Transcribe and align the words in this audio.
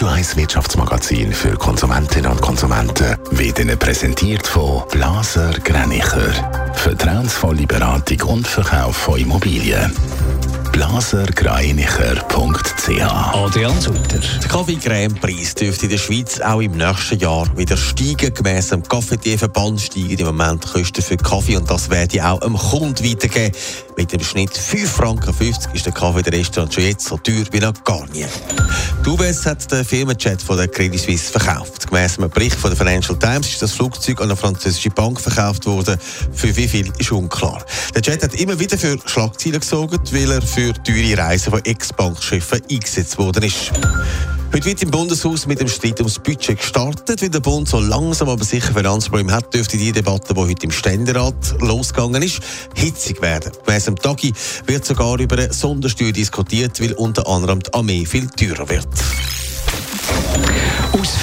Radio 0.00 0.16
1 0.16 0.36
Wirtschaftsmagazin 0.38 1.30
für 1.30 1.58
Konsumentinnen 1.58 2.30
und 2.30 2.40
Konsumenten 2.40 3.18
wird 3.32 3.58
Ihnen 3.58 3.78
präsentiert 3.78 4.46
von 4.46 4.82
Blaser 4.90 5.50
Greinicher. 5.62 6.32
Vertrauensvolle 6.72 7.66
Beratung 7.66 8.22
und 8.22 8.48
Verkauf 8.48 8.96
von 8.96 9.20
Immobilien 9.20 9.92
blasergreinicher.ch 10.72 13.34
Adrian 13.34 13.80
Sutter. 13.80 14.18
Der 14.18 14.48
Kaffeecreme-Preis 14.48 15.54
dürfte 15.54 15.84
in 15.84 15.90
der 15.90 15.98
Schweiz 15.98 16.40
auch 16.40 16.60
im 16.60 16.72
nächsten 16.72 17.18
Jahr 17.18 17.46
wieder 17.54 17.76
steigen. 17.76 18.32
Gemäss 18.32 18.68
dem 18.68 18.82
Kaffeetee-Verband 18.82 19.80
steigen 19.80 20.18
im 20.18 20.26
Moment 20.26 20.66
Kosten 20.66 21.02
für 21.02 21.18
Kaffee 21.18 21.56
und 21.56 21.70
das 21.70 21.90
werde 21.90 22.24
auch 22.24 22.40
am 22.40 22.56
Kunden 22.56 23.04
weitergeben. 23.04 23.54
Mit 24.00 24.12
dem 24.12 24.24
Schnitt 24.24 24.52
5,50 24.52 24.86
Franken 24.86 25.34
ist 25.74 25.84
der 25.84 25.92
Kaffee 25.92 26.22
der 26.22 26.32
Restaurant 26.32 26.72
schon 26.72 26.84
jetzt 26.84 27.06
so 27.06 27.18
teuer 27.18 27.44
wie 27.50 27.60
noch 27.60 27.84
gar 27.84 28.06
nie. 28.06 28.24
Die 29.04 29.10
UBS 29.10 29.44
hat 29.44 29.70
den 29.70 29.84
Firmenjet 29.84 30.40
von 30.40 30.56
der 30.56 30.68
Credit 30.68 30.98
Suisse 30.98 31.30
verkauft. 31.30 31.86
Gemäss 31.86 32.16
einem 32.16 32.30
Bericht 32.30 32.56
von 32.56 32.70
der 32.70 32.78
Financial 32.78 33.18
Times 33.18 33.48
ist 33.48 33.60
das 33.60 33.72
Flugzeug 33.72 34.18
an 34.22 34.30
eine 34.30 34.36
französische 34.36 34.88
Bank 34.88 35.20
verkauft 35.20 35.66
worden. 35.66 35.98
Für 36.32 36.56
wie 36.56 36.66
viel 36.66 36.90
ist 36.96 37.12
unklar. 37.12 37.62
Der 37.94 38.00
Jet 38.00 38.22
hat 38.22 38.34
immer 38.40 38.58
wieder 38.58 38.78
für 38.78 38.96
Schlagzeilen 39.04 39.60
gesorgt, 39.60 40.14
weil 40.14 40.32
er 40.32 40.40
für 40.40 40.72
teure 40.72 41.18
Reisen 41.18 41.50
von 41.50 41.62
Ex-Bankschiffen 41.62 42.62
eingesetzt 42.70 43.18
worden 43.18 43.42
ist. 43.42 43.70
Heute 44.52 44.64
wird 44.64 44.82
im 44.82 44.90
Bundeshaus 44.90 45.46
mit 45.46 45.60
dem 45.60 45.68
Streit 45.68 46.00
ums 46.00 46.18
Budget 46.18 46.58
gestartet. 46.58 47.22
Weil 47.22 47.28
der 47.28 47.38
Bund 47.38 47.68
so 47.68 47.78
langsam 47.78 48.28
aber 48.28 48.44
sicher 48.44 48.74
Finanzprobleme 48.74 49.32
hat, 49.32 49.54
dürfte 49.54 49.76
die 49.76 49.92
Debatte, 49.92 50.34
die 50.34 50.40
heute 50.40 50.64
im 50.64 50.72
Ständerat 50.72 51.54
losgegangen 51.60 52.20
ist, 52.20 52.40
hitzig 52.74 53.22
werden. 53.22 53.52
Gemäss 53.64 53.84
dem 53.84 53.94
Tagi 53.94 54.32
wird 54.66 54.84
sogar 54.84 55.20
über 55.20 55.38
eine 55.38 55.52
Sondersteuer 55.52 56.10
diskutiert, 56.10 56.80
weil 56.80 56.94
unter 56.94 57.28
anderem 57.28 57.60
die 57.60 57.72
Armee 57.72 58.04
viel 58.04 58.26
teurer 58.26 58.68
wird. 58.68 58.88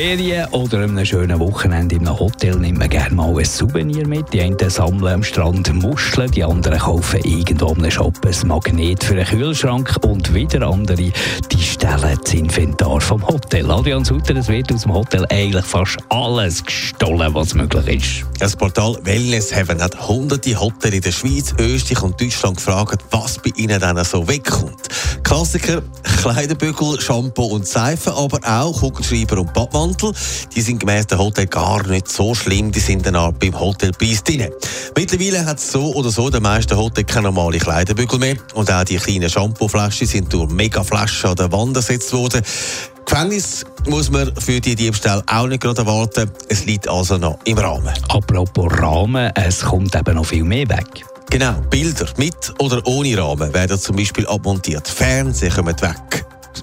Ferien 0.00 0.48
oder 0.52 0.78
einem 0.78 1.04
schönen 1.04 1.38
Wochenende 1.40 1.96
einem 1.96 2.18
Hotel 2.18 2.56
nimmt 2.56 2.78
man 2.78 2.88
gerne 2.88 3.14
mal 3.14 3.38
ein 3.38 3.44
Souvenir 3.44 4.08
mit. 4.08 4.32
Die 4.32 4.40
einen 4.40 4.56
sammeln 4.70 5.12
am 5.12 5.22
Strand 5.22 5.70
Muscheln, 5.74 6.30
die 6.30 6.42
anderen 6.42 6.78
kaufen 6.78 7.20
irgendwo 7.22 7.74
im 7.74 7.90
Shop 7.90 8.14
ein 8.24 8.48
Magnet 8.48 9.04
für 9.04 9.12
einen 9.12 9.26
Kühlschrank 9.26 9.94
und 10.06 10.32
wieder 10.32 10.66
andere, 10.66 11.12
die 11.52 11.62
stellen 11.62 12.18
das 12.24 12.32
Inventar 12.32 12.98
vom 13.02 13.26
Hotel. 13.28 13.70
Adrian 13.70 14.02
Sutter, 14.02 14.36
es 14.36 14.48
wird 14.48 14.72
aus 14.72 14.84
dem 14.84 14.94
Hotel 14.94 15.26
eigentlich 15.28 15.66
fast 15.66 15.98
alles 16.08 16.64
gestohlen, 16.64 17.34
was 17.34 17.52
möglich 17.52 18.24
ist. 18.24 18.40
Das 18.40 18.56
Portal 18.56 18.96
Wellness 19.02 19.54
Heaven 19.54 19.82
hat 19.82 20.08
hunderte 20.08 20.58
Hotels 20.58 20.94
in 20.94 21.02
der 21.02 21.12
Schweiz, 21.12 21.54
Österreich 21.58 22.02
und 22.02 22.18
Deutschland 22.18 22.56
gefragt, 22.56 23.04
was 23.10 23.38
bei 23.38 23.50
ihnen 23.54 23.78
dann 23.78 24.02
so 24.02 24.26
wegkommt. 24.26 24.88
Klassiker, 25.24 25.82
Kleiderbügel, 26.22 26.98
Shampoo 27.00 27.44
und 27.44 27.66
Seife, 27.66 28.12
aber 28.14 28.38
auch 28.44 28.80
Kugelschreiber 28.80 29.38
und 29.38 29.52
Badmantel. 29.90 30.12
Die 30.54 30.60
sind 30.60 30.80
gemäß 30.80 31.06
dem 31.06 31.18
Hotel 31.18 31.46
gar 31.46 31.86
nicht 31.86 32.08
so 32.08 32.34
schlimm, 32.34 32.72
die 32.72 32.80
sind 32.80 33.06
dann 33.06 33.16
auch 33.16 33.32
beim 33.32 33.58
Hotelpreis 33.58 34.22
drin. 34.22 34.48
Mittlerweile 34.96 35.44
hat 35.44 35.58
es 35.58 35.72
so 35.72 35.94
oder 35.94 36.10
so 36.10 36.30
den 36.30 36.42
meisten 36.42 36.76
Hotels 36.76 37.06
keine 37.06 37.24
normale 37.24 37.58
Kleiderbügel 37.58 38.18
mehr 38.18 38.36
und 38.54 38.70
auch 38.70 38.84
die 38.84 38.96
kleinen 38.96 39.30
Shampooflaschen 39.30 40.06
sind 40.06 40.32
durch 40.32 40.50
Megaflaschen 40.50 41.30
an 41.30 41.36
der 41.36 41.52
Wand 41.52 41.76
ersetzt 41.76 42.12
worden. 42.12 42.42
Gefängnis 43.04 43.64
muss 43.88 44.10
man 44.10 44.32
für 44.36 44.60
die 44.60 44.76
Diebstahl 44.76 45.22
auch 45.26 45.46
nicht 45.46 45.62
gerade 45.62 45.82
erwarten. 45.82 46.30
Es 46.48 46.64
liegt 46.64 46.88
also 46.88 47.18
noch 47.18 47.38
im 47.44 47.58
Rahmen. 47.58 47.92
Apropos 48.08 48.70
Rahmen, 48.78 49.32
es 49.34 49.60
kommt 49.60 49.94
eben 49.96 50.14
noch 50.14 50.26
viel 50.26 50.44
mehr 50.44 50.68
weg. 50.68 51.04
Genau, 51.30 51.54
Bilder 51.70 52.06
mit 52.16 52.52
oder 52.58 52.84
ohne 52.86 53.16
Rahmen 53.16 53.52
werden 53.54 53.78
zum 53.78 53.96
Beispiel 53.96 54.26
abmontiert. 54.26 54.86
Fernseher 54.86 55.50
kommen 55.50 55.80
weg. 55.80 56.09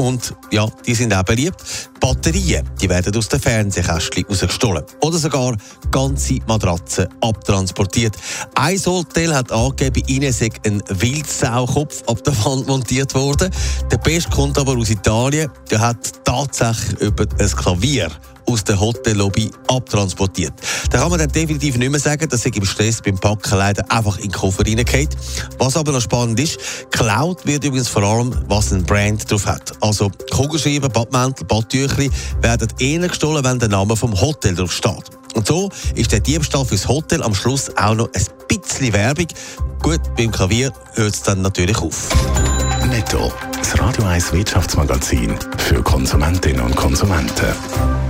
Und 0.00 0.34
ja, 0.50 0.66
die 0.86 0.94
sind 0.94 1.12
auch 1.12 1.24
beliebt. 1.24 1.62
Batterien, 2.00 2.66
die 2.80 2.88
werden 2.88 3.14
aus 3.14 3.28
den 3.28 3.38
Fernsehkästchen 3.38 4.24
rausgestohlen. 4.24 4.82
Oder 5.02 5.18
sogar 5.18 5.54
ganze 5.90 6.38
Matratzen 6.46 7.06
abtransportiert. 7.20 8.16
Ein 8.54 8.78
Hotel 8.78 9.34
hat 9.34 9.52
angegeben, 9.52 10.02
ihnen 10.06 10.32
sei 10.32 10.48
ein 10.64 10.82
Wildsaukopf 10.88 12.02
ab 12.08 12.24
der 12.24 12.34
Wand 12.46 12.66
montiert 12.66 13.14
worden. 13.14 13.50
Der 13.90 13.98
Best 13.98 14.30
kommt 14.30 14.56
aber 14.56 14.74
aus 14.78 14.88
Italien. 14.88 15.50
Der 15.70 15.80
hat 15.80 16.24
tatsächlich 16.24 16.98
über 17.00 17.26
ein 17.38 17.50
Klavier 17.50 18.10
aus 18.50 18.64
der 18.64 18.80
Hotellobby 18.80 19.50
abtransportiert. 19.68 20.52
Da 20.90 20.98
kann 20.98 21.10
man 21.10 21.18
dann 21.18 21.30
definitiv 21.30 21.76
nicht 21.76 21.90
mehr 21.90 22.00
sagen, 22.00 22.28
dass 22.28 22.44
ich 22.44 22.56
im 22.56 22.64
Stress 22.64 23.00
beim 23.00 23.18
Packen 23.18 23.56
leider 23.56 23.84
einfach 23.90 24.16
in 24.16 24.24
den 24.24 24.32
Koffer 24.32 24.66
reingeht. 24.66 25.10
Was 25.58 25.76
aber 25.76 25.92
noch 25.92 26.00
spannend 26.00 26.38
ist, 26.40 26.58
Cloud 26.90 27.46
wird 27.46 27.64
übrigens 27.64 27.88
vor 27.88 28.02
allem, 28.02 28.34
was 28.48 28.72
ein 28.72 28.84
Brand 28.84 29.30
drauf 29.30 29.46
hat. 29.46 29.72
Also 29.80 30.10
Kugelschreiber, 30.30 30.88
Badmäntel, 30.88 31.46
Badtücher 31.46 32.10
werden 32.40 32.68
eher 32.78 33.08
gestohlen, 33.08 33.44
wenn 33.44 33.58
der 33.58 33.68
Name 33.68 33.96
vom 33.96 34.20
Hotel 34.20 34.54
drauf 34.54 34.72
steht. 34.72 35.04
Und 35.34 35.46
so 35.46 35.68
ist 35.94 36.12
der 36.12 36.20
Diebstahl 36.20 36.64
fürs 36.64 36.88
Hotel 36.88 37.22
am 37.22 37.34
Schluss 37.34 37.70
auch 37.76 37.94
noch 37.94 38.08
ein 38.12 38.24
bisschen 38.48 38.92
Werbung. 38.92 39.28
Gut, 39.82 40.00
beim 40.16 40.30
Klavier 40.30 40.72
hört 40.94 41.14
es 41.14 41.22
dann 41.22 41.42
natürlich 41.42 41.78
auf. 41.78 42.08
Netto, 42.88 43.32
das 43.56 43.78
Radio 43.78 44.04
1 44.04 44.32
Wirtschaftsmagazin 44.32 45.38
für 45.58 45.82
Konsumentinnen 45.82 46.60
und 46.60 46.74
Konsumenten. 46.74 48.09